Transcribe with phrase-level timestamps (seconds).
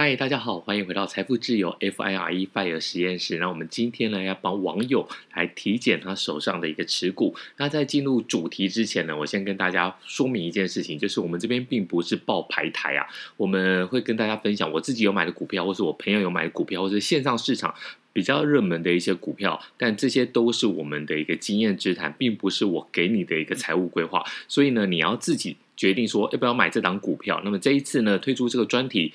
[0.00, 3.38] 嗨，大家好，欢迎回到财富自由 FIRE FIRE 实验室。
[3.38, 7.34] 那我们今天呢，要帮网友来体检他手上的一个持股。
[7.56, 17.74] 那在进入主题之前呢，我先跟大家说明一件事情，就是我们这边并不是报牌台啊，我们会跟大家分享我自己有买的股票，或是我朋友有买的股票，或是线上市场
[18.12, 19.60] 比较热门的一些股票。
[19.76, 24.24] 但这些都是我们的一个经验之谈，并不是我给你的一个财务规划。
[24.46, 27.42] 所以呢，你要自己决定说要不要买这档股票。
[27.44, 29.12] 那么这一次呢，推出这个专题。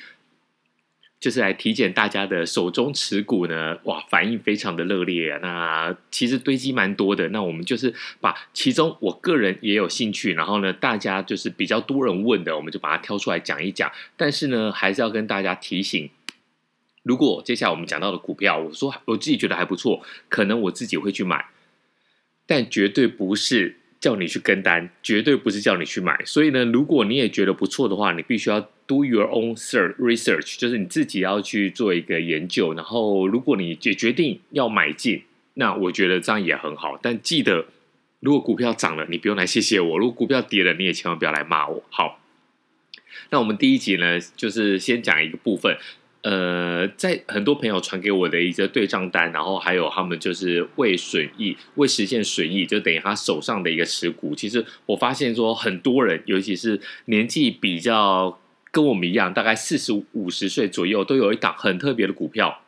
[1.23, 5.39] 就是来体检大家的手中持股呢，哇，反应非常的热烈啊！
[5.41, 7.29] 那其实堆积蛮多的。
[7.29, 13.89] 那我们就是把其中我个人也有兴趣，然后呢，大家就是比较多人问的，我们就把它挑出来讲一讲。
[14.17, 16.09] 但是呢，还是要跟大家提醒，
[17.03, 21.45] 如果接下来我们讲到的股票，我说我自己觉得还不错，可能我自己会去买，
[22.45, 23.77] 但绝对不是。
[24.03, 26.21] 叫你去跟单，绝对不是叫你去买。
[26.25, 32.73] 所以呢，如果你也觉得不错的话，你必须要 do your own search research，就是你自己要去做一个研究。
[32.73, 35.23] 然后，如果你决决定要买进，
[35.55, 36.97] 那我觉得这样也很好。
[37.01, 37.65] 但记得，
[38.19, 41.83] 如果股票涨了，你不用来谢谢我；如果股票跌了，你也千万不要来骂我。
[41.89, 42.19] 好，
[43.29, 45.77] 那我们第一集呢，就是先讲一个部分。
[46.21, 54.33] 呃，在很多朋友传给我的一些对账单，然后还有他们就是未损益、未实现损益，就等于他手上的一个持股。
[54.33, 58.39] 其实我发现说，很多人，尤其是年纪比较
[58.73, 62.61] 跟我们一样，大概四十五十岁左右，都有一档很特别的股票。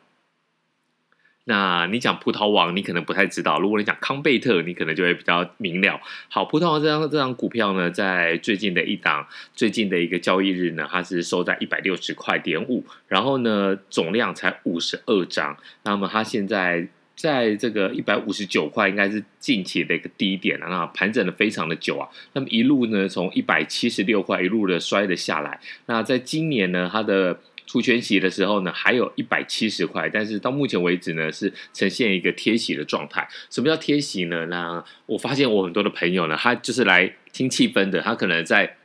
[1.48, 6.00] 那你讲葡萄王，你可能不太知道；如果你讲康贝特，你可能就会比较明了。
[6.28, 15.56] 好，葡萄王这张这张股票呢，在最近的一档最近的一个交易日呢，它是收在一百六十块点五，然后呢，总量才五十二张。
[15.82, 20.66] 那么它现在在这个一百五十九块，应该是近期的一个低点了。
[20.68, 25.58] 那盘整了非常的久啊，那么一路呢，从一百七十六块一路的摔了下来。
[25.86, 33.26] 那在今年呢，它的除权息的时候呢，还有一百七十块，但是到目前为止呢，是呈现一个贴息的状态。
[33.50, 34.46] 什么叫贴息呢？
[34.46, 38.76] 那我发现我很多的朋友呢，他就是来听气氛的，他可能在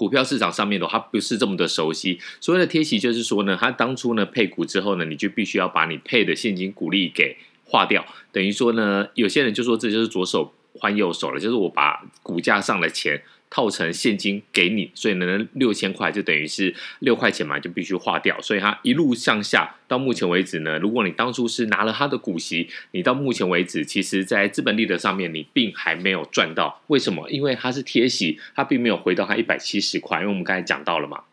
[0.00, 2.18] 股票市场上面的话，不是这么的熟悉。
[2.40, 8.02] 所谓的贴息就是说呢，他当初呢配股之后呢，你就必须要把你配的现金股利给划掉，
[8.32, 13.22] 等于说呢，有些人就说这就是左手换右手了，就是我把股价上的钱。
[13.50, 18.40] 套成现金给你，所以呢，六千块就等于是六块钱嘛，就必须花掉。
[18.40, 26.80] 所以它一路向下，到目前为止呢，如果你当初是拿了它的股息，你到目前为止，其实在资本利得上面你并还没有赚到。
[26.86, 27.28] 为什么？
[27.28, 30.20] 因为它是贴息，它并没有回到它一百七十块。
[30.20, 31.24] 因为我们刚才讲到了嘛，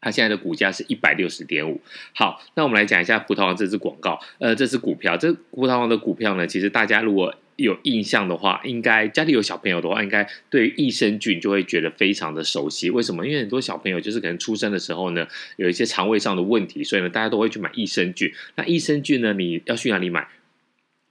[0.00, 1.80] 它现在的股价是一百六十点五。
[2.14, 12.88] 好，那我们来讲一下葡萄王这支广告，呃，这支股票，这葡萄王的股票呢，其实大家如果有印象的话，应该家里有小朋友的话，应该对益生菌就会觉得非常的熟悉。
[12.88, 13.26] 为什么？
[13.26, 15.26] 因为很多小朋友就是可能出生的时候呢，
[15.56, 18.32] 有一些肠胃上的问题，所以呢，大家都会去买益生菌。
[18.54, 20.28] 那益生菌呢，你要去哪里买？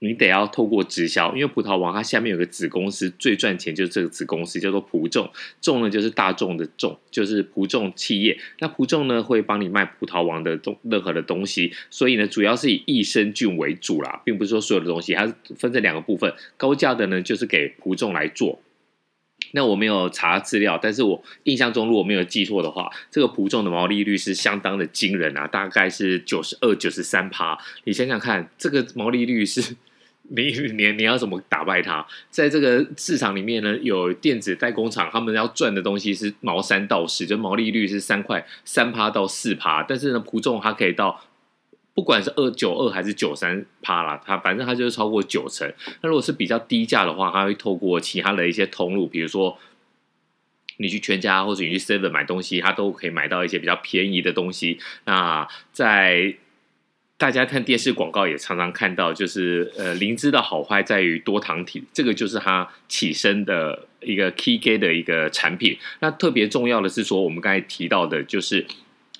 [0.00, 5.28] 你得要透过直销，因为葡萄王它下面有个子公司，最赚钱就是这个子公司，叫做葡众。
[5.60, 8.38] 众呢就是大众的众，就是葡众企业。
[8.60, 16.32] 那葡众呢会帮你卖葡萄王的东任何的东西，所以呢主要是以益生菌为主啦，并不是说所有的东西，它分成两个部分。
[16.56, 18.60] 高价的呢就是给葡众来做。
[19.50, 27.58] 那我没有查资料，但是我印象中如果没有记错的话，这个葡众的毛利率是相当的惊人啊，大概是九十二、九十三趴。
[27.82, 29.74] 你想想看，这个毛利率是。
[30.28, 32.06] 你 你你要怎么打败它？
[32.30, 39.82] 在这个市场里面呢，有电子代工厂，他们要赚的东西是毛三到四，就毛利率是三块三趴到四趴。
[39.82, 41.20] 但是呢，普众它可以到
[41.94, 45.72] 不管是二九二还是九三趴啦，它反正它就是超过九成。
[46.02, 49.58] 那如果是比较低价的话，它会透过其他的一些通路，比如说
[50.76, 54.78] 你去全家或者你去 Seven 买东西，它都可以买到一些比较便宜的东西。
[55.06, 56.36] 那在
[57.18, 65.76] 大家看电视广告也常常看到，就是呃，灵芝的好坏在于多糖体，这个就是它起身的一个 key g a y 的一个产品。
[65.98, 68.64] 那特别重要的是说，我们刚才提到的就是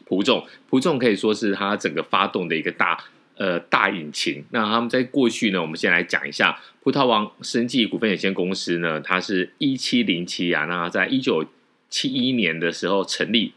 [0.05, 3.03] 葡众，葡众可以说是它整个发动的一个大
[3.37, 4.45] 呃大引擎。
[4.51, 11.45] 那他们在过去呢，我们先来讲一下葡萄王生技股份有限公司呢，它是一七零七啊，那在一九
[11.91, 13.55] 七一年的时候成立。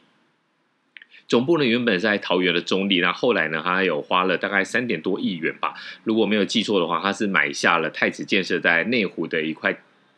[1.31, 5.73] 总部呢，原本在桃园的中立，那后来呢，他有花了大概三点多亿元吧，
[6.03, 9.71] 如果没有记错的话，他是买下了太子建设在内湖的一块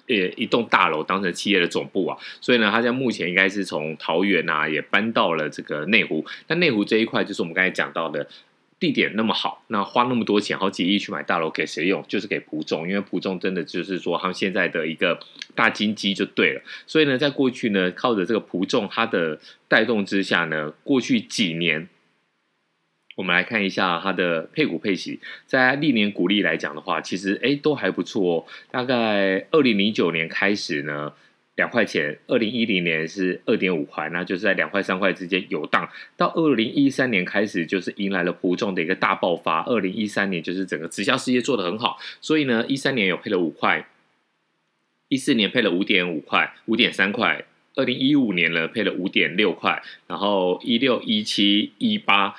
[0.08, 2.18] 呃一栋大楼，当成企业的总部啊。
[2.42, 6.26] 所以呢，他在目前应该是从桃园啊也搬到了这个内湖。
[6.48, 8.28] 那内湖这一块就是我们刚才讲到的
[8.84, 12.04] 地点那么好，那花那么多钱，好几亿去买大楼给谁用？
[12.06, 15.18] 就是给蒲众，因为蒲众真的就是说他们现在的一个
[15.56, 16.62] 大金鸡就对了。
[16.86, 19.40] 所以呢，在过去呢，靠着这个蒲众它的
[19.70, 21.88] 带动之下呢，过去几年，
[23.16, 28.46] 我们来看一下它的配股配息，在历年股利来讲的话，其实哎都还不错哦。
[28.70, 31.14] 大概二零零九年开始呢。
[31.56, 35.88] 两块钱，二零一零年是二点五块，那就是在两块三块之间游荡。
[36.18, 39.64] 到二零一三年开始，就是迎来了普众的一个大爆发。
[39.66, 43.88] 二零一三年就是整个直销事业做得很好，所以呢，一三年有配了五块，
[45.10, 47.46] 一四年配了五点五块，五点三块。
[47.76, 52.36] 二零一五年呢，配了五点六块，然后一六一七一八。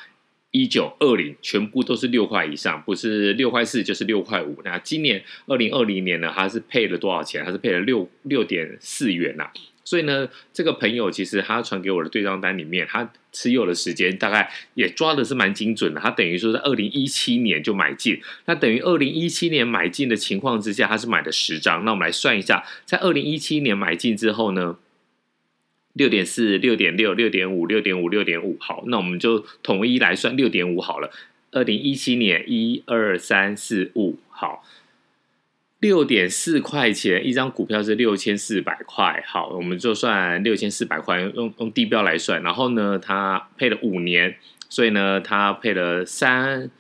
[0.57, 4.61] 一九二零全部都是六块以上，不是六块四就是六块五。
[4.65, 7.45] 那今年二零二零年呢，它是配了多少钱？
[7.45, 9.51] 它是配了六六点四元呐、
[9.85, 16.01] 所以呢，这个朋友其实他传给我的对账单里面，他持有的时间大概也抓的是蛮精准的。
[16.01, 21.85] 他等于说在二零一七年就买进，那等于二零一七年买进的情况之下，他是买了十张。
[21.85, 24.77] 那我们来算一下，在二零一七年买进之后呢？
[25.95, 31.11] 六点四、六点六、六点五、六点五、六点五，好，那我们就统一来算六点五好了。
[31.51, 34.63] 二零一七年，一二三四五，好，
[35.81, 42.43] 六点四块钱一张股票是六千四百块，好，我们就算六千四百块，用用地标来算。
[42.43, 44.37] 然后呢，它配了五年，
[44.69, 46.71] 所以呢，它配了三。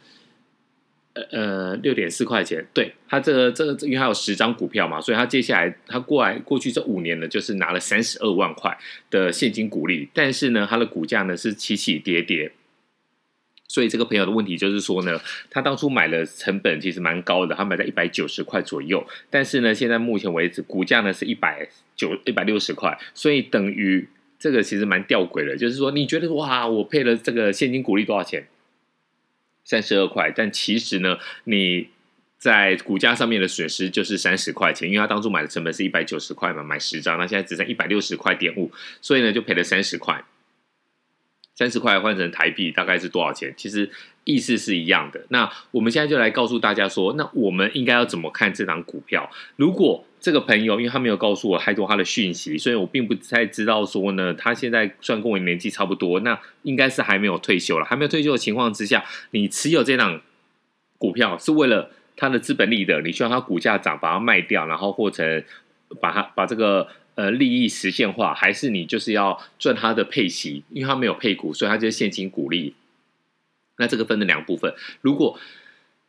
[1.30, 8.76] 呃，六点四块钱，对，他这个这个，因为他有十张股票嘛，所以他接下来他过来过去这五年呢，就是拿了三十二万块
[9.10, 12.50] 的现金股利，但是呢，他的股价呢是起起跌跌，
[13.68, 15.20] 所以这个朋友的问题就是说呢，
[15.50, 28.48] 他当初买的成本其实蛮高的，他买在一百九十块左右，但是呢，现在目前为止股价呢是一百九一百六十块，所以等于这个其实蛮吊诡的，就是说你觉得哇，我配了这个现金股利多少钱？
[29.64, 31.88] 三十二块，但其实呢，你
[32.38, 38.70] 在股价上面的损失就是三十块钱，因为他当初买的成本是一百九十块嘛，买十张，那现在只剩一百六十块点五，
[39.00, 40.22] 所以呢就赔了三十块。
[41.56, 43.54] 三十块换成台币大概是多少钱？
[43.56, 43.88] 其实
[44.24, 45.24] 意思是一样的。
[45.28, 49.30] 那我们现在就来告诉大家说，那我们应该要怎么看这档股票？
[49.54, 57.84] 如果这个朋友，因为他没有告诉我太多他的讯息，所以我并不太知道说呢，他现在算跟我年纪差不多，那应该是还没有退休了。
[57.84, 60.22] 还没有退休的情况之下，你持有这档
[60.96, 65.44] 股票是为了他的资本利得，你希望它股价涨，把它卖掉，然后或者
[66.00, 66.88] 把它把这个。
[67.16, 70.64] 呃，利益实现化，还是你就是要赚他的配息？
[70.70, 72.74] 因为他没有配股，所以他就是现金股利。
[73.78, 74.74] 那这个分成两部分。
[75.00, 75.38] 如果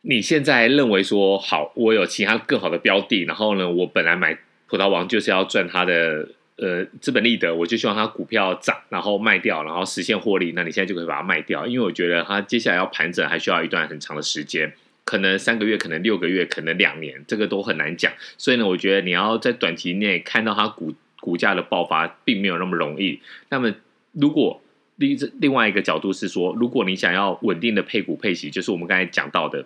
[0.08, 4.38] 你现在认为说好，我有其他更好的标的，然后呢，我本来买
[4.68, 10.52] 葡萄王就是要赚它的呃资本利得，我就希望它股票涨，然后卖掉，然后实现获利。
[10.54, 14.72] 那你现在就可以把它卖掉，因为我觉得它接下来要盘整，还需要一段很长的时间。
[15.04, 18.12] 可能三个月，可能六个月，可能两年，这个都很难讲。
[18.38, 23.20] 所以呢，我觉得你要在短期内看到它股股价的爆发，并没有那么容易。
[23.48, 23.74] 那么，
[24.12, 24.62] 如果
[24.94, 29.64] 另另外一个角度是说，如果你想要稳定的配股配息，就是我们刚才讲到的，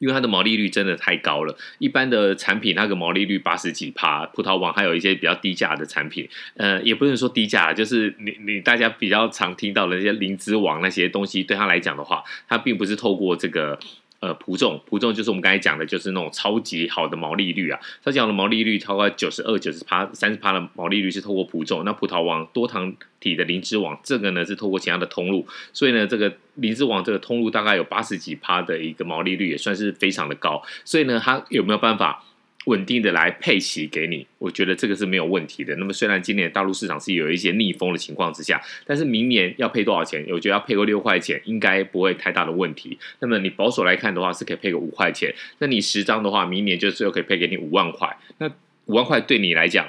[0.00, 1.56] 因为它的毛利率真的太高了。
[1.78, 13.78] 一般的产品那个毛利率八十几趴，葡萄网还有一些比较低价的产品，呃，也不能说低价，就是你你大家比较常听到的那些灵芝王那些东西，对他来讲的话，它并不是透过这个。
[14.20, 17.80] 呃，普众，普众就是我们刚才讲的，就是那种超级好的毛利率啊。
[18.04, 21.84] 超级好的毛利率超过九十二、九十趴、三十趴的毛利率是透过普众。
[21.86, 25.46] 那葡萄王多糖体的灵芝王，这个呢是透过其他的通路。
[25.72, 30.62] 所以呢，这个灵芝王这个通路大概有八十几趴的一个毛利率，也算是非常的高。
[30.84, 32.22] 所以呢，它有没有办法？
[32.66, 35.74] 稳定的来配齐给你，我觉得这个是没有问题的。
[35.76, 40.24] 那么虽然今年大陆市场是有一些逆风的情况之下，但是明年要配多少钱？
[40.30, 42.98] 我觉得要配个六块钱，应该不会太大的问题。
[43.20, 45.34] 那么你保守来看的话，是可以配个五块钱。
[45.58, 48.14] 那你十张的话，明年就是又可以配给你五万块。
[48.38, 48.46] 那
[48.86, 49.88] 五万块对你来讲，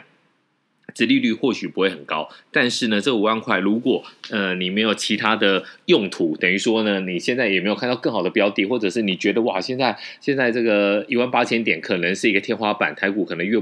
[0.93, 13.61] 殖利率或许不会很高，但是呢，这五万块如果呃你没有其他的用途，等于说呢，你现在也没有看到更好的标的，或者是你觉得哇，现在现在这个一万八千点可能是一个天花板，台股可能越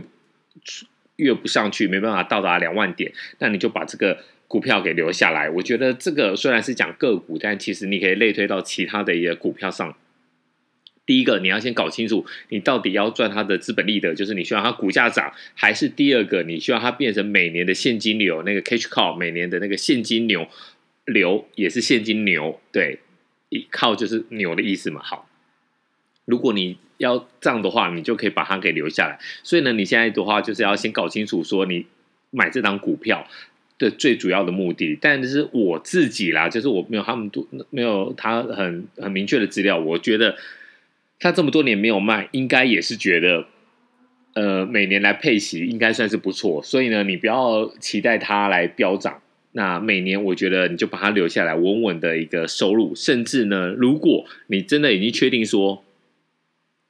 [1.17, 4.17] 越不上去，没办法到达两万点，那你就把这个
[4.47, 5.49] 股票给留下来。
[5.49, 9.95] 我觉得这个虽然是讲个股，但其实你可以类推到其他的一个股票上。
[11.09, 20.47] 第一个，你要先搞清楚，你到底要赚它的资本利得，就是你需要它股价涨，还是第二个，你需要它变成每年的现金流，那个 cash cow 每年的那个现金流
[21.05, 22.99] 流也是现金牛，对，
[23.49, 25.01] 一靠就是牛的意思嘛。
[25.01, 25.27] 好，
[26.25, 29.17] 如果你要这样的话，你就可以把它给留下来。
[29.41, 31.87] 所以呢，你现在的话就是要先搞清楚，说你
[32.29, 33.27] 买这档股票。
[33.79, 34.97] 的最主要的目的。
[34.99, 40.35] 但是我自己啦，就是我没有他们多没有他很很明确的资料，我觉得
[41.19, 43.45] 他这么多年没有卖，应该也是觉得。
[44.35, 49.21] 呃，每年来配息应该算是不错，所以呢，你不要期待它来飙涨。
[49.53, 52.93] 那每年我觉得你就把它留下来，稳稳的一个收入。
[52.95, 55.83] 甚至呢，如果你真的已经确定说，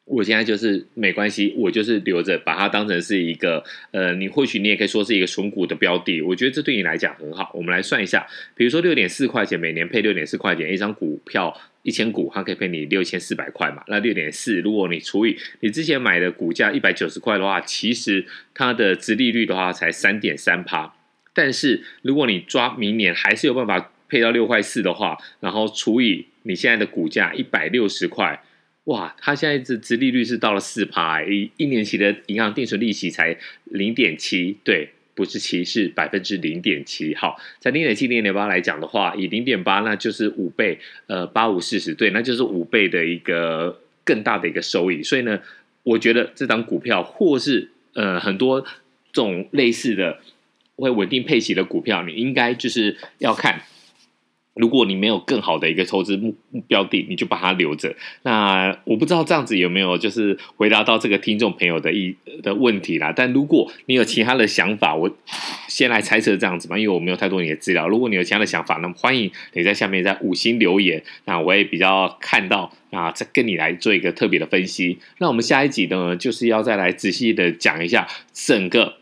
[0.03, 6.21] 我现在就是没关系，我就是留着，把它当成是一个呃，你或许你也可以说是一个存股的标的。
[6.21, 7.49] 我觉得这对你来讲很好。
[7.55, 11.57] 我们来算一下，比如说六点四块钱，每年配六点四块钱一张股票。
[11.83, 13.83] 一千股，它可以赔你六千四百块嘛？
[13.87, 20.93] 那六点四，如果你除以你之前买的股价一百九十块的话，其实它的殖利率的话才三点三趴。
[21.33, 28.43] 但是如果你抓明年还是有办法配到六块四的话，然后除以你现在的股价一百六十块，
[28.85, 34.89] 哇，它现在的殖利率是到了四趴，一一年期的银行定存利息才零点七，对。
[35.19, 37.13] 不是七，是百分之零点七。
[37.13, 40.79] 好，在零点七、零点八来讲的话，以零点八，那就是五倍。
[41.07, 45.03] 呃，八五四十，对，那就是五倍的一个更大的一个收益。
[45.03, 45.37] 所以呢，
[45.83, 50.19] 我觉得这张股票，或是呃很多这种类似的
[50.77, 53.61] 会稳定配息的股票，你应该就是要看。
[54.59, 56.35] 如果你没有更好的一个投资目
[56.67, 57.95] 标地，你就把它留着。
[58.23, 62.13] 那我不知道这样子有没有就是回答到这个听众朋友的一
[62.43, 63.13] 的问题啦。
[63.15, 65.09] 但如果你有其他的想法，我
[65.69, 67.87] 先来猜测这样子嘛，因为我没有太多你的资料。
[67.87, 74.99] 如果你有其他的想法，那么欢迎你在下面在五星留言，那我也比较看到啊，再跟你来做一个特别的分析。
[75.19, 78.98] 那我们下一集呢，就是要再来仔细的讲一下整个。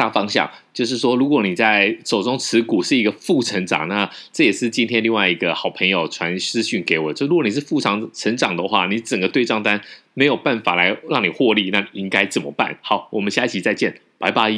[0.00, 7.12] 大方向就是说，如果你在手中持股是一个负成长，那这也是今天另外一个好朋友传私讯给我。
[7.12, 9.78] 就如果你是负长成长的话，你整个对账单
[10.14, 12.78] 没有办法来让你获利，那应该怎么办？
[12.80, 14.50] 好，我们下一期再见，拜拜。